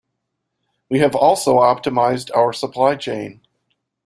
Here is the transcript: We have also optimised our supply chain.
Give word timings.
We 0.89 0.97
have 0.97 1.15
also 1.15 1.59
optimised 1.59 2.35
our 2.35 2.53
supply 2.53 2.95
chain. 2.95 3.41